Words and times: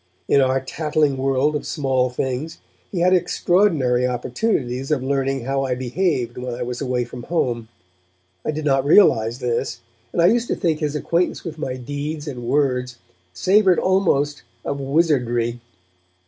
In 0.27 0.41
our 0.41 0.59
tattling 0.59 1.15
world 1.15 1.55
of 1.55 1.63
small 1.67 2.09
things 2.09 2.57
he 2.91 3.01
had 3.01 3.13
extraordinary 3.13 4.07
opportunities 4.07 4.89
of 4.89 5.03
learning 5.03 5.41
how 5.45 5.63
I 5.63 5.75
behaved 5.75 6.39
when 6.39 6.55
I 6.55 6.63
was 6.63 6.81
away 6.81 7.03
from 7.05 7.21
home; 7.21 7.67
I 8.43 8.49
did 8.49 8.65
not 8.65 8.83
realize 8.83 9.37
this, 9.37 9.81
and 10.11 10.19
I 10.19 10.25
used 10.25 10.47
to 10.47 10.55
think 10.55 10.79
his 10.79 10.95
acquaintance 10.95 11.43
with 11.43 11.59
my 11.59 11.75
deeds 11.77 12.27
and 12.27 12.45
words 12.47 12.97
savoured 13.31 13.77
almost 13.77 14.41
of 14.65 14.79
wizardry. 14.79 15.59